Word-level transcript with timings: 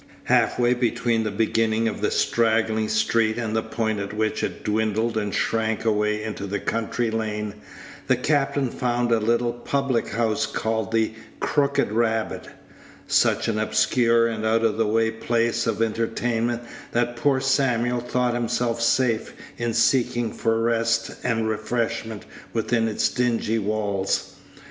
Half 0.23 0.57
way 0.57 0.73
between 0.73 1.23
the 1.23 1.29
beginning 1.29 1.87
of 1.87 2.01
the 2.01 2.09
straggling 2.09 2.89
street 2.89 3.37
and 3.37 3.55
the 3.55 3.61
point 3.61 3.99
at 3.99 4.13
which 4.15 4.43
it 4.43 4.63
dwindled 4.63 5.15
and 5.15 5.31
shrank 5.31 5.85
away 5.85 6.23
into 6.23 6.45
a 6.51 6.57
country 6.57 7.11
lane, 7.11 7.53
the 8.07 8.15
captain 8.15 8.71
found 8.71 9.11
a 9.11 9.19
little 9.19 9.53
public 9.53 10.07
house 10.07 10.47
called 10.47 10.91
the 10.91 11.13
"Crooked 11.39 11.91
Rabbit" 11.91 12.49
such 13.05 13.47
an 13.47 13.59
obscure 13.59 14.25
and 14.25 14.43
out 14.43 14.63
of 14.63 14.77
the 14.77 14.87
way 14.87 15.11
place 15.11 15.67
of 15.67 15.83
entertainment 15.83 16.63
that 16.93 17.15
poor 17.15 17.39
Samuel 17.39 17.99
thought 17.99 18.33
himself 18.33 18.81
safe 18.81 19.35
in 19.59 19.71
seeking 19.75 20.33
for 20.33 20.59
rest 20.63 21.11
and 21.23 21.47
refreshment 21.47 22.25
within 22.53 22.87
its 22.87 23.07
dingy 23.07 23.59
walls. 23.59 24.33